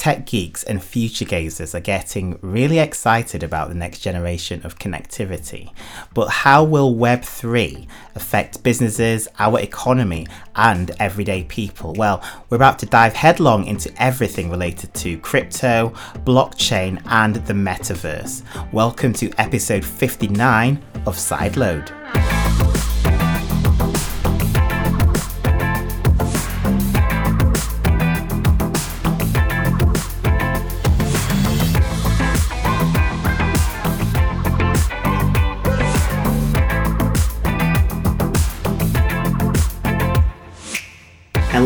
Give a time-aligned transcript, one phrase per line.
[0.00, 5.70] tech geeks and future gazers are getting really excited about the next generation of connectivity.
[6.14, 10.26] But how will Web3 affect businesses, our economy,
[10.56, 11.92] and everyday people?
[11.98, 15.90] Well, we're about to dive headlong into everything related to crypto,
[16.24, 18.42] blockchain, and the metaverse.
[18.72, 22.39] Welcome to episode 59 of Sideload.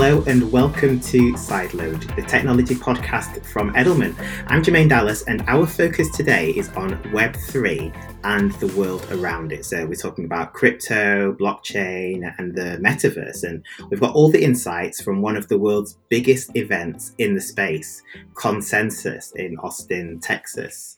[0.05, 4.15] Hello and welcome to Sideload, the technology podcast from Edelman.
[4.49, 9.65] I'm Jermaine Dallas, and our focus today is on Web3 and the world around it.
[9.65, 13.45] So, we're talking about crypto, blockchain, and the metaverse.
[13.45, 17.41] And we've got all the insights from one of the world's biggest events in the
[17.41, 18.03] space,
[18.35, 20.94] Consensus in Austin, Texas.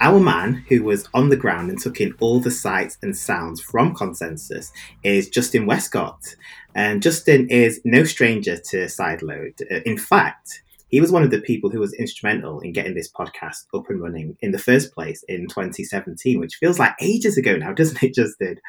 [0.00, 3.60] Our man, who was on the ground and took in all the sights and sounds
[3.60, 6.36] from Consensus, is Justin Westcott.
[6.74, 9.62] And Justin is no stranger to Sideload.
[9.70, 13.10] Uh, in fact, he was one of the people who was instrumental in getting this
[13.10, 17.56] podcast up and running in the first place in 2017, which feels like ages ago
[17.56, 18.60] now, doesn't it, Justin?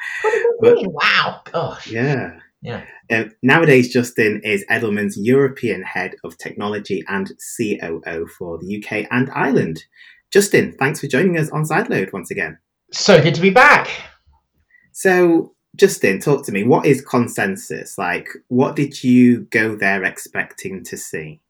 [0.60, 1.88] But, wow, gosh.
[1.88, 2.38] Yeah.
[2.62, 2.84] Yeah.
[3.12, 9.30] Um, nowadays, Justin is Edelman's European head of technology and COO for the UK and
[9.30, 9.84] Ireland.
[10.32, 12.58] Justin, thanks for joining us on Sideload once again.
[12.92, 13.88] So good to be back.
[14.92, 16.64] So, Justin, talk to me.
[16.64, 17.98] What is consensus?
[17.98, 21.40] Like, what did you go there expecting to see?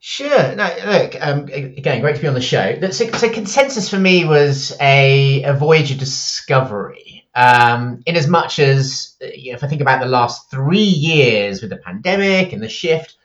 [0.00, 0.54] Sure.
[0.56, 2.76] No, look, um, again, great to be on the show.
[2.90, 7.24] So, so consensus for me was a, a voyage of discovery.
[7.34, 11.62] Um, in as much as, you know, if I think about the last three years
[11.62, 13.16] with the pandemic and the shift,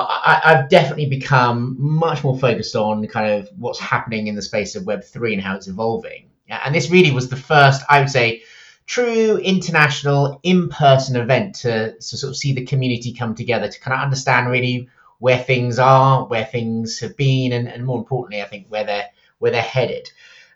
[0.00, 4.74] I, have definitely become much more focused on kind of what's happening in the space
[4.76, 6.30] of Web3 and how it's evolving.
[6.48, 8.42] And this really was the first, I would say,
[8.86, 13.94] true international in-person event to, to sort of see the community come together to kind
[13.94, 18.46] of understand really where things are, where things have been, and, and more importantly, I
[18.46, 19.08] think where they're
[19.38, 20.10] where they're headed.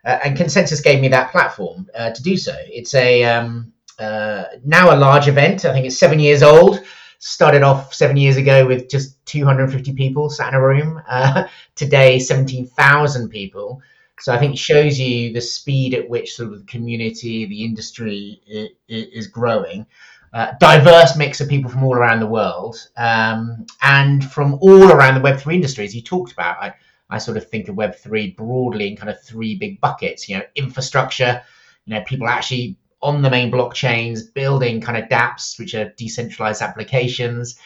[0.04, 2.54] Uh, and Consensus gave me that platform uh, to do so.
[2.66, 5.64] It's a um, uh, now a large event.
[5.64, 6.82] I think it's seven years old.
[7.22, 11.02] Started off seven years ago with just 250 people sat in a room.
[11.06, 11.44] Uh,
[11.74, 13.82] today, 17,000 people.
[14.20, 17.62] So I think it shows you the speed at which sort of the community, the
[17.62, 18.40] industry
[18.88, 19.86] is growing.
[20.32, 25.14] Uh, diverse mix of people from all around the world um, and from all around
[25.14, 26.56] the Web3 industry, as you talked about.
[26.62, 26.72] I,
[27.10, 30.26] I sort of think of Web3 broadly in kind of three big buckets.
[30.26, 31.42] You know, infrastructure.
[31.84, 36.62] You know, people actually on the main blockchains building kind of DApps, which are decentralized
[36.62, 37.58] applications.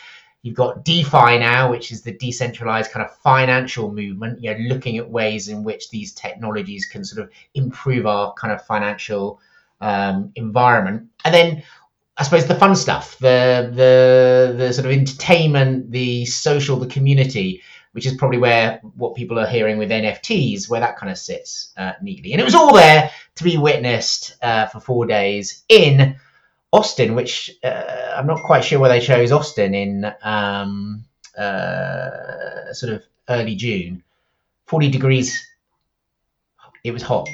[0.42, 4.98] You've got DeFi now, which is the decentralized kind of financial movement, you know, looking
[4.98, 9.40] at ways in which these technologies can sort of improve our kind of financial
[9.80, 11.08] um, environment.
[11.24, 11.62] And then
[12.16, 17.62] I suppose the fun stuff, the the the sort of entertainment, the social, the community,
[17.94, 21.72] which is probably where what people are hearing with NFTs, where that kind of sits
[21.76, 22.32] uh, neatly.
[22.32, 26.16] And it was all there to be witnessed uh, for four days in
[26.72, 31.04] Austin, which uh, I'm not quite sure why they chose Austin in um,
[31.38, 34.02] uh, sort of early June.
[34.66, 35.40] 40 degrees.
[36.82, 37.28] It was hot,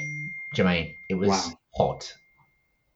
[0.55, 0.93] Jermaine.
[1.09, 1.53] It was wow.
[1.73, 2.13] hot.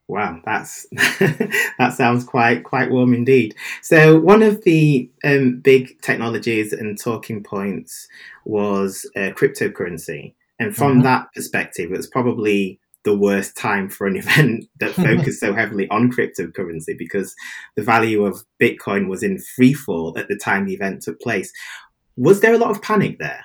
[0.07, 0.85] Wow, that's
[1.19, 3.55] that sounds quite quite warm indeed.
[3.81, 8.07] So one of the um, big technologies and talking points
[8.45, 11.03] was uh, cryptocurrency, and from mm-hmm.
[11.03, 15.89] that perspective, it was probably the worst time for an event that focused so heavily
[15.89, 17.33] on cryptocurrency because
[17.75, 21.51] the value of Bitcoin was in free fall at the time the event took place.
[22.15, 23.43] Was there a lot of panic there?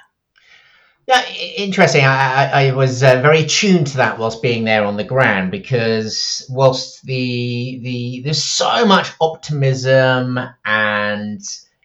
[1.10, 2.04] Yeah, interesting.
[2.04, 6.46] I, I was uh, very tuned to that whilst being there on the ground because
[6.48, 11.40] whilst the the there's so much optimism and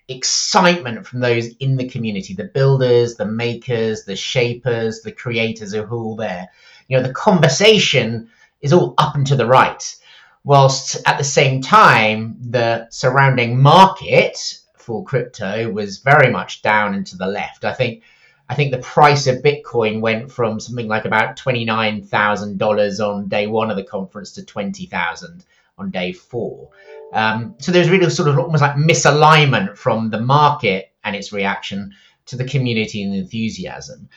[0.07, 5.89] excitement from those in the community, the builders, the makers, the shapers, the creators are
[5.89, 6.49] all there
[6.87, 8.29] you know the conversation
[8.61, 9.95] is all up and to the right
[10.43, 17.07] whilst at the same time the surrounding market for crypto was very much down and
[17.07, 18.03] to the left i think
[18.49, 23.69] i think the price of bitcoin went from something like about $29000 on day one
[23.69, 25.45] of the conference to 20000
[25.77, 26.69] on day four
[27.13, 31.93] um, so there's really sort of almost like misalignment from the market and its reaction
[32.25, 34.09] to the community and enthusiasm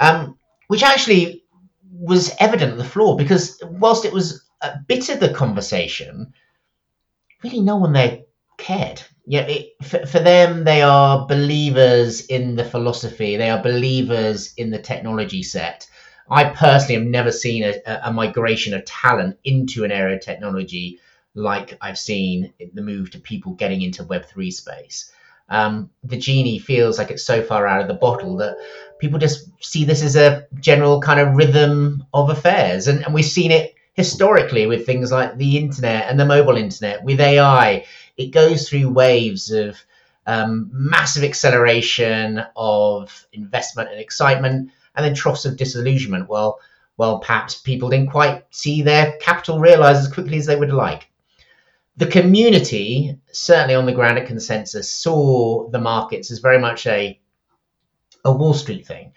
[0.00, 0.38] um,
[0.68, 1.44] which actually
[1.92, 6.32] was evident at the floor because whilst it was a bit of the conversation,
[7.42, 8.22] really no one there
[8.58, 9.02] cared.
[9.26, 13.36] Yeah, it, for, for them, they are believers in the philosophy.
[13.36, 15.88] They are believers in the technology set.
[16.30, 21.00] I personally have never seen a, a migration of talent into an area of technology
[21.34, 25.10] like I've seen the move to people getting into Web3 space.
[25.48, 28.56] Um, the genie feels like it's so far out of the bottle that
[28.98, 32.88] people just see this as a general kind of rhythm of affairs.
[32.88, 37.04] And, and we've seen it historically with things like the internet and the mobile internet,
[37.04, 37.84] with AI.
[38.16, 39.82] It goes through waves of
[40.26, 46.28] um, massive acceleration of investment and excitement, and then troughs of disillusionment.
[46.28, 46.60] Well,
[46.96, 51.08] well, perhaps people didn't quite see their capital realized as quickly as they would like
[51.96, 57.20] the community, certainly on the ground at Consensus, saw the markets as very much a
[58.24, 59.12] a Wall Street thing,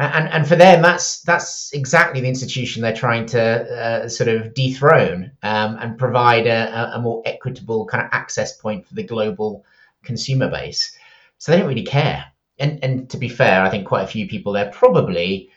[0.00, 4.54] and and for them, that's that's exactly the institution they're trying to uh, sort of
[4.54, 9.64] dethrone um, and provide a, a, more equitable kind of access point for the global
[10.02, 10.96] consumer base.
[11.38, 12.24] So they don't really care.
[12.58, 15.50] And and to be fair, I think quite a few people there probably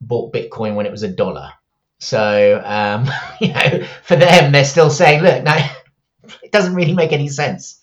[0.00, 1.52] bought Bitcoin when it was a dollar.
[1.98, 3.08] So um,
[3.40, 5.70] you know, for them, they're still saying, look, now
[6.42, 7.80] it doesn't really make any sense.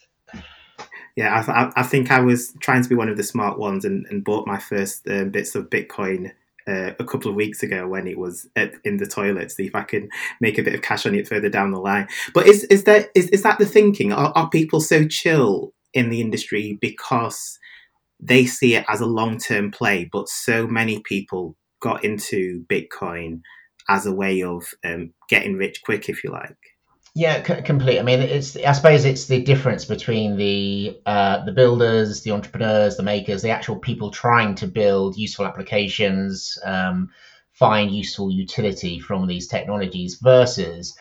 [1.15, 4.05] Yeah, I, I, think I was trying to be one of the smart ones and,
[4.07, 6.31] and bought my first um, bits of Bitcoin
[6.67, 9.51] uh, a couple of weeks ago when it was at, in the toilet.
[9.51, 10.09] See if I can
[10.41, 12.07] make a bit of cash on it further down the line.
[12.33, 14.11] But is is there is, is that the thinking?
[14.11, 17.59] Are, are people so chill in the industry because
[18.19, 20.09] they see it as a long term play?
[20.11, 23.41] But so many people got into Bitcoin
[23.89, 26.72] as a way of um, getting rich quick, if you like.
[27.15, 27.99] Yeah, c- complete.
[27.99, 32.97] I mean, it's I suppose it's the difference between the uh, the builders, the entrepreneurs,
[32.97, 37.11] the makers, the actual people trying to build useful applications, um,
[37.51, 40.95] find useful utility from these technologies versus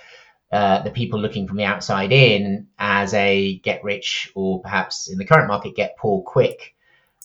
[0.53, 5.19] uh, the people looking from the outside in as a get rich or perhaps in
[5.19, 6.75] the current market get poor quick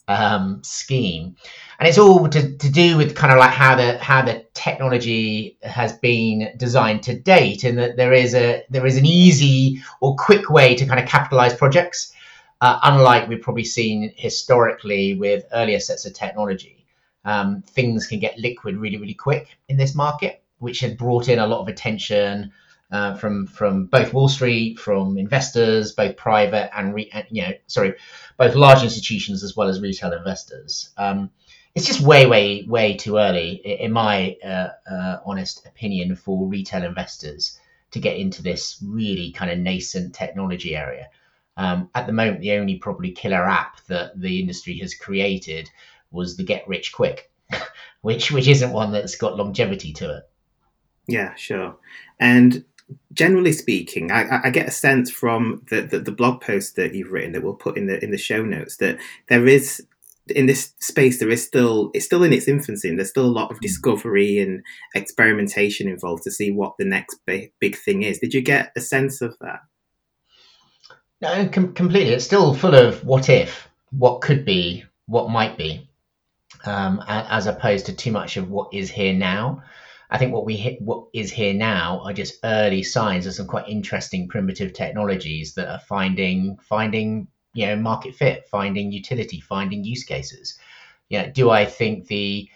[0.08, 1.36] um, scheme,
[1.80, 5.58] and it's all to, to do with kind of like how the how the technology
[5.64, 10.16] has been designed to date, and that there is a there is an easy or
[10.16, 12.14] quick way to kind of capitalize projects,
[12.62, 16.86] uh, unlike we've probably seen historically with earlier sets of technology.
[17.26, 21.40] Um, things can get liquid really really quick in this market, which has brought in
[21.40, 22.52] a lot of attention.
[22.90, 27.94] Uh, from from both Wall Street, from investors, both private and re, you know, sorry,
[28.38, 30.92] both large institutions as well as retail investors.
[30.98, 31.30] Um,
[31.76, 36.84] it's just way, way, way too early, in my uh, uh, honest opinion, for retail
[36.84, 37.60] investors
[37.92, 41.10] to get into this really kind of nascent technology area.
[41.56, 45.70] Um, at the moment, the only probably killer app that the industry has created
[46.10, 47.32] was the Get Rich Quick,
[48.02, 50.24] which which isn't one that's got longevity to it.
[51.08, 51.78] Yeah, sure.
[52.20, 52.66] And
[53.14, 57.12] generally speaking, I, I, get a sense from the, the, the blog post that you've
[57.12, 58.98] written that we'll put in the in the show notes that
[59.28, 59.86] there is
[60.30, 63.28] in this space there is still it's still in its infancy and there's still a
[63.28, 63.62] lot of hmm.
[63.62, 64.64] discovery and
[64.96, 68.20] experimentation involved to see what the next big, big thing is.
[68.20, 69.62] Did you get a sense of that?
[71.22, 72.14] No, com- completely.
[72.14, 75.90] It's still full of what if, what could be, what might be,
[76.66, 79.64] um, as opposed to too much of what is here now.
[80.10, 83.48] I think what we hit, what is here now are just early signs of some
[83.48, 89.84] quite interesting primitive technologies that are finding finding you know market fit, finding utility, finding
[89.84, 90.58] use cases.
[91.10, 92.50] You know, do I think the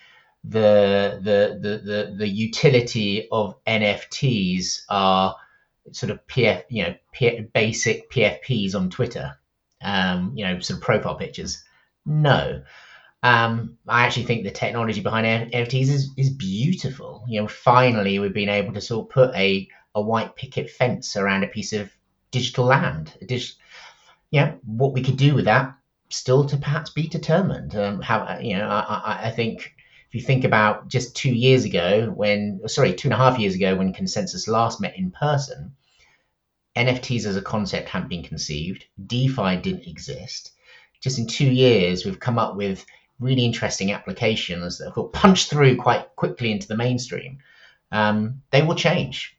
[0.44, 5.36] the the the the, the utility of NFTs are
[5.92, 9.38] sort of PF, you know, P- basic PFPs on Twitter,
[9.84, 11.64] um, you know, sort of profile pictures?
[12.06, 12.64] No.
[13.24, 17.24] Um, I actually think the technology behind NFTs is, is beautiful.
[17.28, 21.16] You know, finally we've been able to sort of put a, a white picket fence
[21.16, 21.92] around a piece of
[22.32, 23.14] digital land.
[23.26, 23.44] Dig-
[24.32, 25.76] yeah, what we could do with that
[26.10, 27.76] still to perhaps be determined.
[27.76, 29.76] Um, how you know, I, I think
[30.10, 33.56] if you think about just two years ago when, sorry, two and a half years
[33.56, 35.74] ago when Consensus last met in person,
[36.76, 38.86] NFTs as a concept hadn't been conceived.
[39.06, 40.52] DeFi didn't exist.
[41.02, 42.86] Just in two years, we've come up with
[43.22, 47.38] really interesting applications that will punch through quite quickly into the mainstream,
[47.92, 49.38] um, they will change.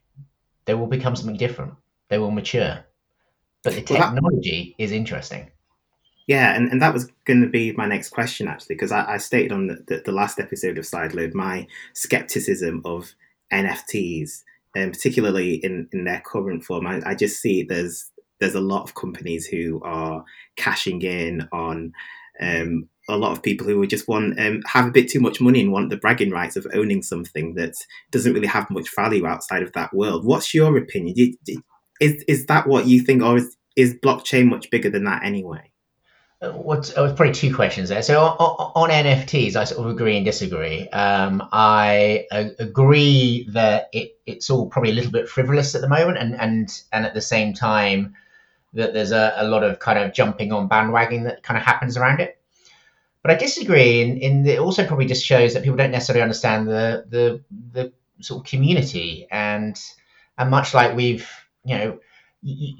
[0.65, 1.73] They will become something different.
[2.09, 2.85] They will mature.
[3.63, 5.51] But the technology well, that, is interesting.
[6.27, 9.17] Yeah, and, and that was going to be my next question actually, because I, I,
[9.17, 13.13] stated on the, the, the, last episode of Sideload my skepticism of
[13.51, 14.43] NFTs,
[14.75, 16.87] and particularly in, in their current form.
[16.87, 18.09] I, I just see there's
[18.39, 20.23] there's a lot of companies who are
[20.55, 21.93] cashing in on
[22.39, 25.61] um, a lot of people who just want um, have a bit too much money
[25.61, 27.73] and want the bragging rights of owning something that
[28.11, 30.25] doesn't really have much value outside of that world.
[30.25, 31.35] What's your opinion?
[31.99, 35.69] is is that what you think, or is, is blockchain much bigger than that anyway?
[36.41, 38.01] Uh, what's oh, probably two questions there.
[38.01, 40.89] So on, on, NFTs, I sort of agree and disagree.
[40.89, 45.87] Um, I uh, agree that it, it's all probably a little bit frivolous at the
[45.87, 48.15] moment, and and and at the same time
[48.73, 51.95] that there's a, a lot of kind of jumping on bandwagon that kind of happens
[51.95, 52.39] around it.
[53.23, 56.67] But I disagree, in, in it also probably just shows that people don't necessarily understand
[56.67, 59.79] the the the sort of community and
[60.37, 61.29] and much like we've
[61.65, 61.99] you know
[62.43, 62.75] you,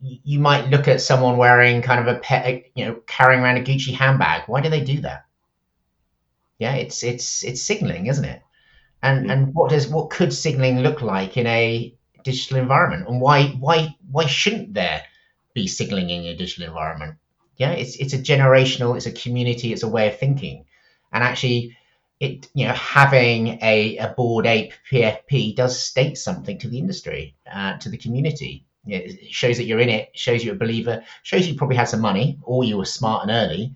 [0.00, 3.58] you, you might look at someone wearing kind of a pet, you know, carrying around
[3.58, 4.42] a Gucci handbag.
[4.48, 5.24] Why do they do that?
[6.58, 8.42] Yeah, it's it's it's signaling, isn't it?
[9.02, 13.08] And and what does what could signaling look like in a digital environment?
[13.08, 15.02] And why why why shouldn't there
[15.54, 17.16] be signaling in a digital environment?
[17.56, 20.64] Yeah, it's it's a generational, it's a community, it's a way of thinking,
[21.12, 21.76] and actually,
[22.20, 27.36] it you know having a a bored ape PFP does state something to the industry,
[27.52, 31.46] uh, to the community it shows that you're in it, shows you're a believer, shows
[31.46, 33.74] you probably had some money or you were smart and early.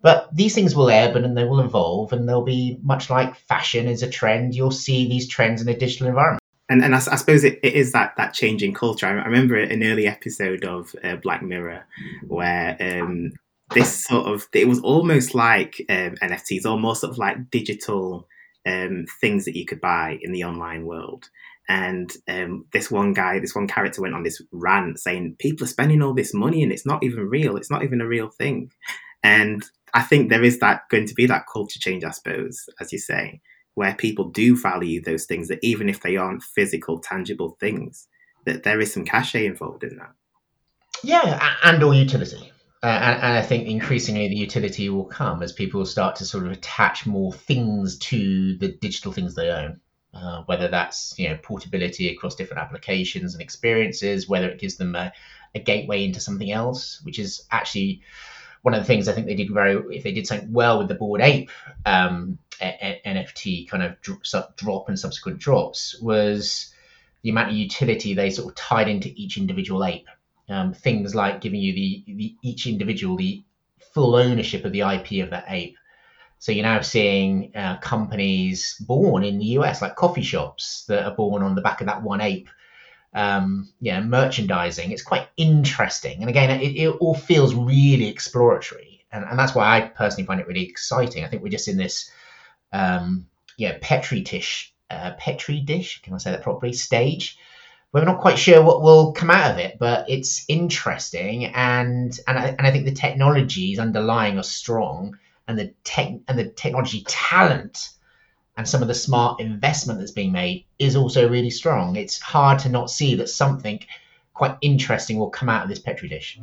[0.00, 3.88] But these things will ebb and they will evolve, and they'll be much like fashion
[3.88, 4.54] is a trend.
[4.54, 6.42] You'll see these trends in a digital environment.
[6.68, 9.06] And, and I, I suppose it, it is that, that changing culture.
[9.06, 11.86] I, I remember an early episode of uh, Black Mirror
[12.26, 13.32] where um,
[13.74, 18.26] this sort of it was almost like um, NFTs, almost sort of like digital
[18.66, 21.30] um, things that you could buy in the online world.
[21.70, 25.68] And um, this one guy, this one character went on this rant saying people are
[25.68, 27.56] spending all this money and it's not even real.
[27.56, 28.70] It's not even a real thing.
[29.22, 32.92] And I think there is that going to be that culture change, I suppose, as
[32.92, 33.40] you say,
[33.78, 38.08] where people do value those things that even if they aren't physical, tangible things,
[38.44, 40.12] that there is some cachet involved in that.
[41.04, 42.52] Yeah, and or utility.
[42.82, 46.44] Uh, and, and, I think increasingly the utility will come as people start to sort
[46.44, 49.80] of attach more things to the digital things they own.
[50.14, 54.96] Uh, whether that's you know portability across different applications and experiences, whether it gives them
[54.96, 55.12] a,
[55.54, 58.02] a, gateway into something else, which is actually
[58.62, 60.88] one of the things I think they did very if they did something well with
[60.88, 61.50] the Bored Ape
[61.84, 66.72] um, NFT kind of drop, drop and subsequent drops was
[67.22, 70.08] the amount of utility they sort of tied into each individual ape.
[70.48, 73.42] Um, things like giving you the, the each individual the
[73.92, 75.76] full ownership of the IP of that ape
[76.38, 81.14] so you're now seeing uh, companies born in the US, like coffee shops that are
[81.14, 82.48] born on the back of that one ape.
[83.12, 84.92] Um, yeah, merchandising.
[84.92, 89.76] It's quite interesting, and again, it, it all feels really exploratory, and, and that's why
[89.76, 91.24] I personally find it really exciting.
[91.24, 92.10] I think we're just in this,
[92.72, 96.02] um, yeah, petri dish, uh, petri dish.
[96.02, 96.72] Can I say that properly?
[96.72, 97.38] Stage.
[97.92, 102.38] We're not quite sure what will come out of it, but it's interesting, and and
[102.38, 107.02] I, and I think the technologies underlying are strong and the tech and the technology
[107.08, 107.90] talent
[108.58, 111.96] and some of the smart investment that's being made is also really strong.
[111.96, 113.80] It's hard to not see that something
[114.38, 116.38] quite interesting will come out of this petri dish.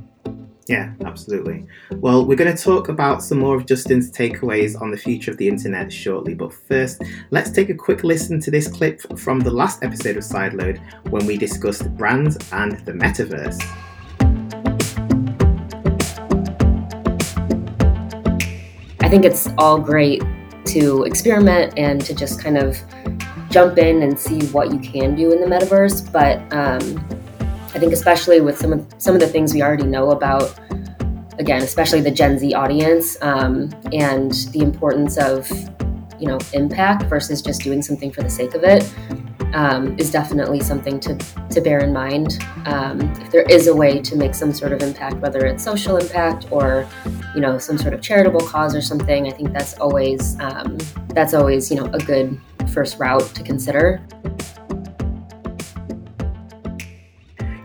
[0.68, 1.66] Yeah, absolutely.
[1.92, 5.38] Well, we're going to talk about some more of Justin's takeaways on the future of
[5.38, 9.50] the internet shortly, but first, let's take a quick listen to this clip from the
[9.50, 10.78] last episode of Sideload
[11.10, 13.62] when we discussed brands and the metaverse.
[19.00, 20.22] I think it's all great
[20.66, 22.78] to experiment and to just kind of
[23.52, 26.12] jump in and see what you can do in the metaverse.
[26.12, 27.15] But um,
[27.76, 30.58] I think especially with some of some of the things we already know about,
[31.40, 35.52] again, especially the Gen Z audience um, and the importance of
[36.18, 38.90] you know impact versus just doing something for the sake of it
[39.54, 41.18] um, is definitely something to,
[41.50, 42.40] to bear in mind.
[42.66, 45.98] Um, if there is a way to make some sort of impact, whether it's social
[45.98, 46.88] impact or
[47.36, 50.78] you know some sort of charitable cause or something, I think that's always um,
[51.10, 52.40] that's always you know a good
[52.74, 54.02] first route to consider.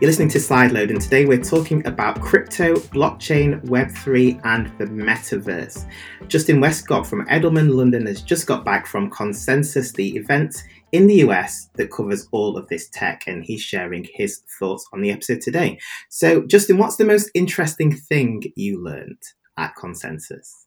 [0.01, 5.87] You're listening to Sideload, and today we're talking about crypto, blockchain, Web3, and the metaverse.
[6.27, 11.17] Justin Westcott from Edelman London has just got back from Consensus, the event in the
[11.17, 15.39] US that covers all of this tech, and he's sharing his thoughts on the episode
[15.39, 15.77] today.
[16.09, 19.21] So, Justin, what's the most interesting thing you learned
[19.55, 20.65] at Consensus?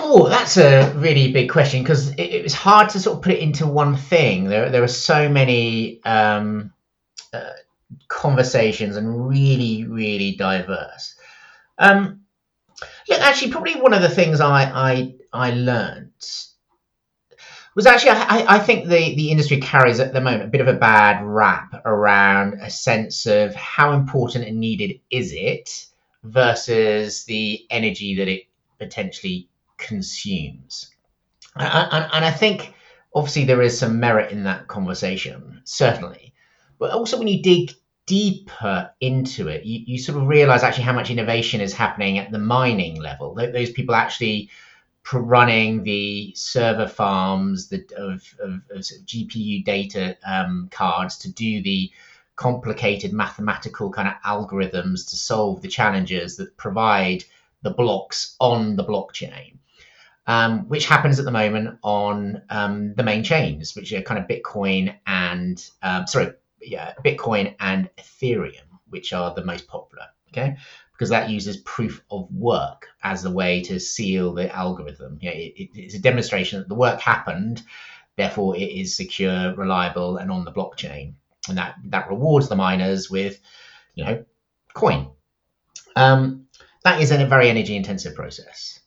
[0.00, 3.32] Oh, that's a really big question because it, it, was hard to sort of put
[3.32, 4.44] it into one thing.
[4.44, 6.74] There, there are so many um,
[7.36, 7.52] uh,
[8.08, 11.14] conversations and really, really diverse.
[11.78, 12.20] Um,
[13.08, 16.12] look, actually, probably one of the things I I, I learned
[17.76, 20.68] was actually I, I think the, the industry carries at the moment a bit of
[20.68, 25.86] a bad rap around a sense of how important and needed is it
[26.24, 28.44] versus the energy that it
[28.78, 30.90] potentially consumes.
[31.54, 32.74] And, and, and I think
[33.14, 36.25] obviously there is some merit in that conversation, certainly.
[36.78, 37.72] But also when you dig
[38.06, 42.30] deeper into it, you, you sort of realize actually how much innovation is happening at
[42.30, 43.34] the mining level.
[43.34, 44.50] Those people actually
[45.12, 51.90] running the server farms the, of, of, of GPU data um, cards to do the
[52.34, 57.24] complicated mathematical kind of algorithms to solve the challenges that provide
[57.62, 59.56] the blocks on the blockchain,
[60.26, 64.28] um, which happens at the moment on um, the main chains, which are kind of
[64.28, 70.04] Bitcoin and um, sorry, yeah, Bitcoin and Ethereum, which are the most popular.
[70.28, 70.56] Okay,
[70.92, 75.18] because that uses proof of work as a way to seal the algorithm.
[75.22, 77.62] Know, it, it, it's a demonstration that the work happened,
[78.16, 81.14] therefore it is secure, reliable, and on the blockchain,
[81.48, 83.40] and that that rewards the miners with,
[83.94, 84.24] you know,
[84.74, 85.10] coin.
[85.94, 86.46] Um,
[86.84, 88.80] that is a very energy intensive process.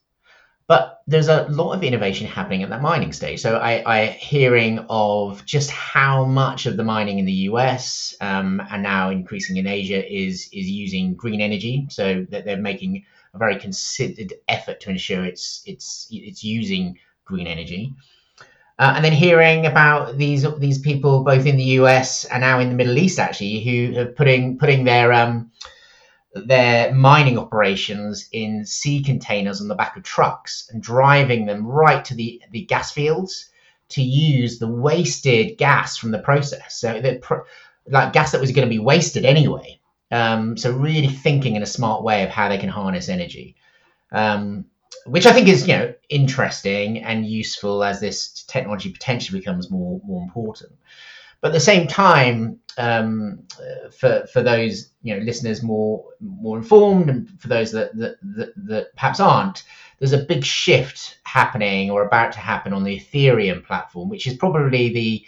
[0.70, 3.42] But there's a lot of innovation happening at that mining stage.
[3.42, 8.62] So I, I hearing of just how much of the mining in the US um,
[8.70, 11.88] and now increasing in Asia is is using green energy.
[11.90, 17.48] So that they're making a very considered effort to ensure it's it's it's using green
[17.48, 17.96] energy.
[18.78, 22.70] Uh, and then hearing about these these people both in the US and now in
[22.70, 25.50] the Middle East actually who are putting putting their um,
[26.34, 32.06] their mining operations in sea containers on the back of trucks and driving them right
[32.06, 33.50] to the, the gas fields
[33.90, 36.80] to use the wasted gas from the process.
[36.80, 37.20] So the
[37.88, 39.80] like gas that was going to be wasted anyway.
[40.12, 43.56] Um, so really thinking in a smart way of how they can harness energy,
[44.12, 44.66] um,
[45.06, 50.02] which I think is you know interesting and useful as this technology potentially becomes more
[50.06, 50.74] more important.
[51.42, 53.44] But at the same time, um,
[53.92, 58.54] for for those you know listeners more more informed, and for those that, that that,
[58.56, 59.64] that perhaps aren't,
[60.00, 64.36] there's a big shift happening or about to happen on the Ethereum platform, which is
[64.36, 65.26] probably the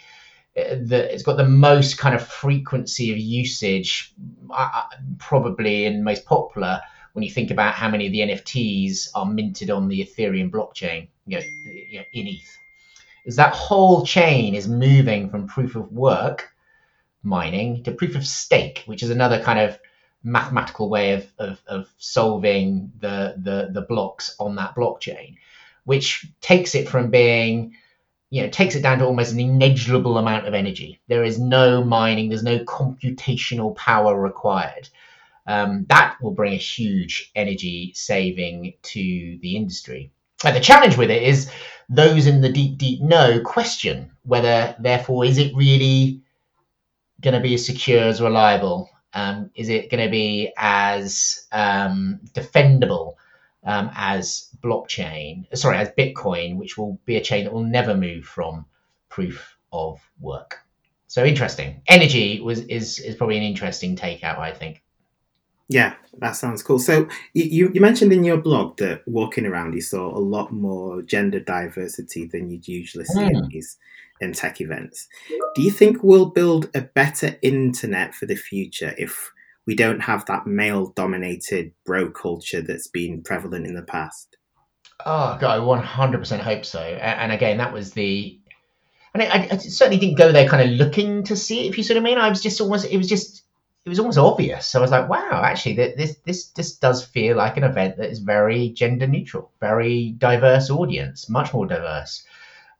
[0.54, 4.12] the, it's got the most kind of frequency of usage,
[4.50, 4.82] uh,
[5.18, 6.80] probably and most popular
[7.12, 11.08] when you think about how many of the NFTs are minted on the Ethereum blockchain,
[11.26, 12.58] you know, you know in ETH
[13.24, 16.51] is that whole chain is moving from proof of work
[17.22, 19.78] mining to proof of stake, which is another kind of
[20.24, 25.36] mathematical way of, of, of solving the, the, the blocks on that blockchain,
[25.84, 27.74] which takes it from being
[28.32, 30.98] you know, takes it down to almost an negligible amount of energy.
[31.06, 34.88] There is no mining, there's no computational power required.
[35.46, 40.12] Um, that will bring a huge energy saving to the industry.
[40.46, 41.50] And the challenge with it is
[41.90, 46.21] those in the deep, deep know question whether, therefore, is it really
[47.22, 48.90] going to be as secure as reliable?
[49.14, 53.14] Um, is it going to be as um, defendable
[53.64, 55.46] um, as blockchain?
[55.56, 58.66] Sorry, as Bitcoin, which will be a chain that will never move from
[59.08, 60.58] proof of work.
[61.06, 61.82] So interesting.
[61.88, 64.82] Energy was is is probably an interesting takeout, I think.
[65.68, 66.78] Yeah, that sounds cool.
[66.78, 71.02] So you, you mentioned in your blog that walking around you saw a lot more
[71.02, 73.30] gender diversity than you'd usually see mm.
[73.30, 73.78] in these
[74.22, 75.08] in tech events.
[75.54, 79.32] Do you think we'll build a better internet for the future if
[79.66, 84.36] we don't have that male dominated bro culture that's been prevalent in the past?
[85.04, 86.80] Oh god, I 100% hope so.
[86.80, 88.38] And again, that was the
[89.14, 91.84] and I, I certainly didn't go there kind of looking to see it, if you
[91.84, 92.16] sort of mean.
[92.16, 93.42] I was just almost, it was just
[93.84, 94.66] it was almost obvious.
[94.66, 98.10] So I was like, wow, actually, this this this does feel like an event that
[98.10, 102.24] is very gender neutral, very diverse audience, much more diverse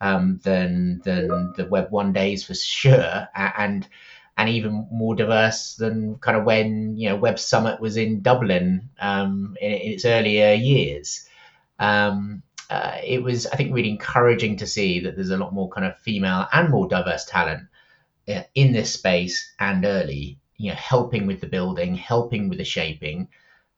[0.02, 3.88] um, than than the Web One days for sure, and
[4.36, 8.90] and even more diverse than kind of when you know Web Summit was in Dublin
[9.00, 11.26] um, in, in, its earlier years.
[11.78, 15.68] Um, uh, it was, I think, really encouraging to see that there's a lot more
[15.68, 17.68] kind of female and more diverse talent
[18.28, 22.64] uh, in this space and early you know, helping with the building, helping with the
[22.64, 23.28] shaping.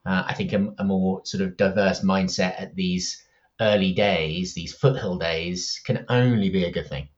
[0.04, 3.24] Uh, I think a, a, more sort of diverse mindset at these
[3.60, 7.08] early days, these foothill days, can only be a good thing.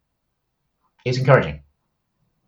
[1.05, 1.62] It's encouraging.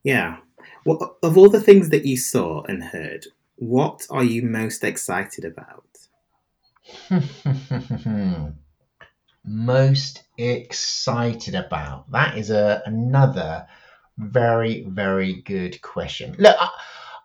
[0.03, 0.38] Yeah.
[0.85, 5.44] Well, of all the things that you saw and heard, what are you most excited
[5.44, 5.85] about?
[9.44, 13.66] most excited about that is a another
[14.16, 16.35] very very good question.
[16.38, 16.57] Look.
[16.59, 16.70] I,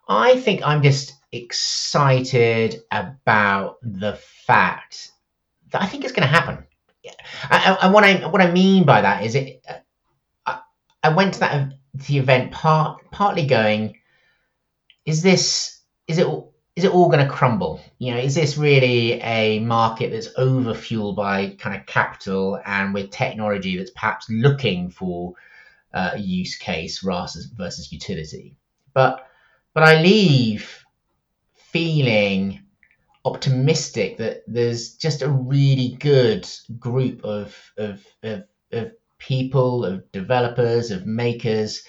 [0.07, 5.11] I think I'm just excited about the fact
[5.73, 6.65] that I think it's going to happen.
[7.49, 9.65] And what I what I mean by that is it.
[10.45, 10.59] I,
[11.03, 13.97] I went to that the event part partly going.
[15.05, 16.27] Is this is it
[16.75, 17.81] is it all going to crumble?
[17.99, 23.11] You know, is this really a market that's overfueled by kind of capital and with
[23.11, 25.33] technology that's perhaps looking for
[25.93, 28.55] uh, use case versus versus utility?
[28.93, 29.27] But
[29.73, 30.85] but I leave
[31.55, 32.62] feeling
[33.25, 36.47] optimistic that there's just a really good
[36.79, 41.83] group of, of, of, of people, of developers, of makers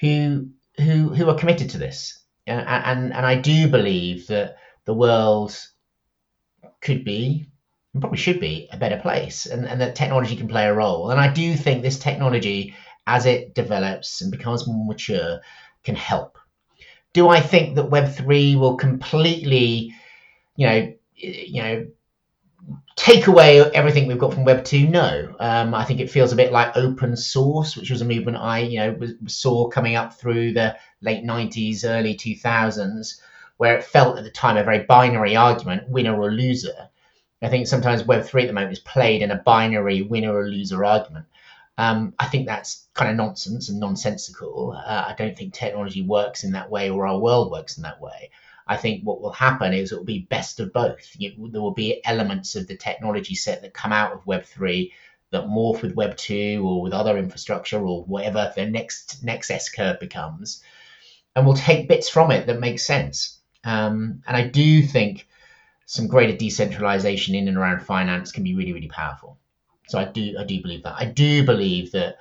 [0.00, 2.22] who who who are committed to this.
[2.46, 5.58] And, and and I do believe that the world
[6.80, 7.46] could be
[7.92, 11.10] and probably should be a better place and, and that technology can play a role.
[11.10, 12.74] And I do think this technology,
[13.06, 15.40] as it develops and becomes more mature,
[15.82, 16.38] can help.
[17.14, 19.94] Do I think that Web3 will completely,
[20.56, 21.86] you know, you know,
[22.96, 24.88] take away everything we've got from Web 2?
[24.88, 25.34] No.
[25.38, 28.60] Um, I think it feels a bit like open source, which was a movement I,
[28.60, 33.20] you know, saw coming up through the late 90s, early 2000s,
[33.58, 36.88] where it felt at the time a very binary argument, winner or loser.
[37.42, 40.84] I think sometimes Web3 at the moment is played in a binary winner or loser
[40.84, 41.26] argument.
[41.78, 44.72] Um, I think that's kind of nonsense and nonsensical.
[44.72, 48.00] Uh, I don't think technology works in that way or our world works in that
[48.00, 48.30] way.
[48.66, 51.14] I think what will happen is it will be best of both.
[51.16, 54.90] You, there will be elements of the technology set that come out of Web3
[55.30, 60.00] that morph with Web2 or with other infrastructure or whatever the next next S curve
[60.00, 60.62] becomes,
[61.34, 63.40] and we'll take bits from it that make sense.
[63.64, 65.28] Um, and I do think
[65.84, 69.38] some greater decentralization in and around finance can be really really powerful.
[69.88, 70.96] So I do I do believe that.
[70.98, 72.16] I do believe that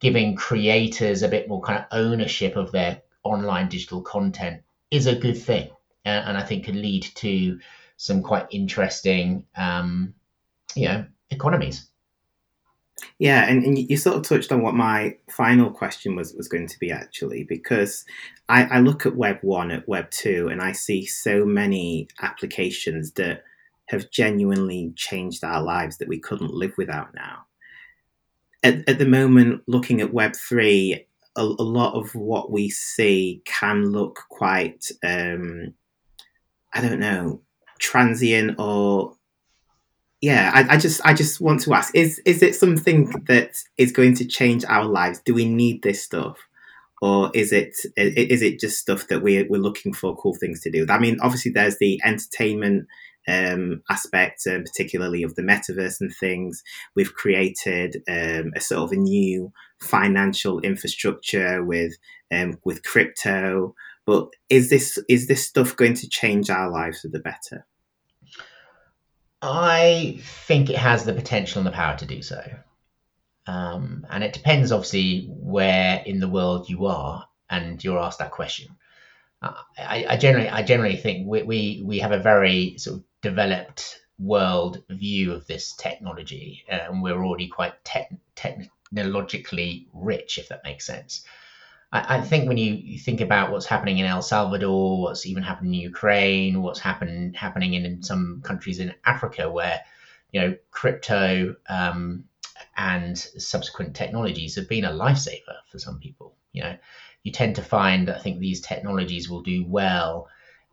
[0.00, 4.62] giving creators a bit more kind of ownership of their online digital content
[4.94, 5.70] is a good thing,
[6.04, 7.58] and, and I think can lead to
[7.96, 10.14] some quite interesting, um,
[10.74, 11.88] you know, economies.
[13.18, 16.68] Yeah, and, and you sort of touched on what my final question was was going
[16.68, 18.04] to be actually, because
[18.48, 23.12] I, I look at Web one at Web two, and I see so many applications
[23.12, 23.44] that
[23.86, 27.44] have genuinely changed our lives that we couldn't live without now.
[28.62, 33.42] At, at the moment, looking at Web three, a, a lot of what we see
[33.44, 35.74] can look quite, um,
[36.72, 37.40] I don't know,
[37.78, 39.16] transient or
[40.20, 40.50] yeah.
[40.54, 44.14] I, I just I just want to ask: is is it something that is going
[44.16, 45.20] to change our lives?
[45.24, 46.38] Do we need this stuff?
[47.04, 50.70] or is it is it just stuff that we're, we're looking for cool things to
[50.70, 50.86] do?
[50.88, 52.86] I mean, obviously, there's the entertainment
[53.28, 56.62] um, aspect, um, particularly of the metaverse and things.
[56.94, 61.94] We've created um, a sort of a new financial infrastructure with
[62.32, 63.74] um, with crypto.
[64.06, 67.66] But is this is this stuff going to change our lives for the better?
[69.40, 72.42] I think it has the potential and the power to do so.
[73.46, 78.30] Um, and it depends, obviously, where in the world you are and you're asked that
[78.30, 78.68] question.
[79.42, 83.04] Uh, I, I, generally, I generally think we, we, we have a very sort of
[83.24, 90.50] developed world view of this technology, uh, and we're already quite te- technologically rich, if
[90.50, 91.24] that makes sense.
[91.90, 95.74] I, I, think when you, think about what's happening in El Salvador, what's even happening
[95.74, 99.80] in Ukraine, what's happen, happening in, in some countries in Africa, where
[100.30, 102.24] you know crypto um,
[102.76, 106.36] and subsequent technologies have been a lifesaver for some people.
[106.52, 106.76] You know,
[107.22, 110.28] you tend to find I think these technologies will do well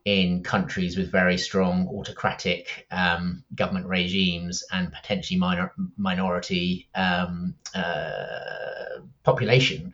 [0.06, 9.00] in countries with very strong autocratic um, government regimes and potentially minor, minority um, uh,
[9.24, 9.94] population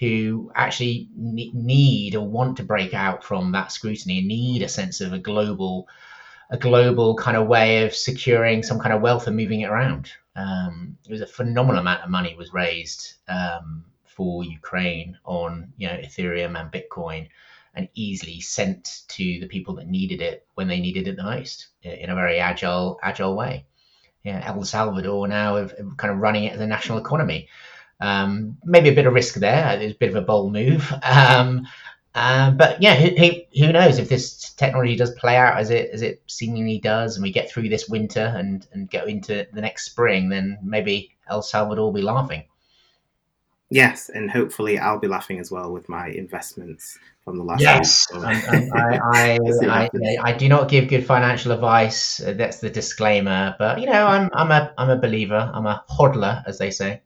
[0.00, 5.00] who actually need or want to break out from that scrutiny and need a sense
[5.00, 5.88] of a global
[6.50, 10.10] a global kind of way of securing some kind of wealth and moving it around.
[10.36, 15.88] Um, it was a phenomenal amount of money was raised um, for Ukraine on you
[15.88, 17.28] know Ethereum and Bitcoin
[17.74, 21.68] and easily sent to the people that needed it when they needed it the most
[21.82, 23.66] in a very agile agile way.
[24.22, 27.48] Yeah, El Salvador now of kind of running it as a national economy.
[28.00, 29.78] Um, maybe a bit of risk there.
[29.80, 30.92] It's a bit of a bold move.
[31.02, 31.66] Um,
[32.16, 36.00] um, but yeah, who, who, knows if this technology does play out as it as
[36.00, 39.86] it seemingly does, and we get through this winter and and go into the next
[39.86, 42.44] spring, then maybe El Salvador will be laughing.
[43.74, 47.60] Yes, and hopefully I'll be laughing as well with my investments from the last.
[47.60, 52.18] Yes, I, I, I, I, do not give good financial advice.
[52.24, 53.56] That's the disclaimer.
[53.58, 55.50] But you know, I'm I'm a I'm a believer.
[55.52, 57.00] I'm a hodler, as they say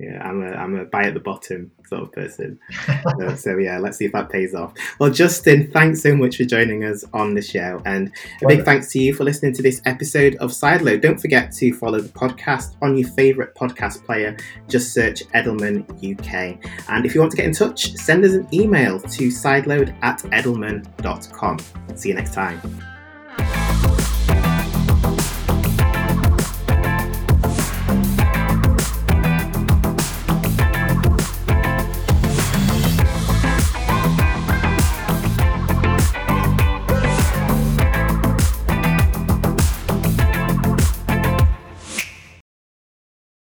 [0.00, 2.58] yeah, I'm a I'm a buy at the bottom sort of person.
[3.18, 4.72] so, so, yeah, let's see if that pays off.
[4.98, 8.10] Well, Justin, thanks so much for joining us on the show, and
[8.42, 11.02] a big thanks to you for listening to this episode of Sideload.
[11.02, 14.36] Don't forget to follow the podcast on your favourite podcast player.
[14.68, 16.58] Just search Edelman UK,
[16.88, 20.20] and if you want to get in touch, send us an email to sideload at
[20.20, 21.58] edelman.com.
[21.94, 22.89] See you next time.